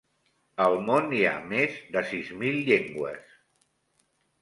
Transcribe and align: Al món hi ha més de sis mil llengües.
Al 0.65 0.77
món 0.87 1.13
hi 1.17 1.21
ha 1.27 1.35
més 1.53 1.77
de 1.99 2.05
sis 2.15 2.35
mil 2.43 2.61
llengües. 2.73 3.41